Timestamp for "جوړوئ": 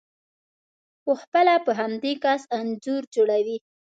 3.15-3.57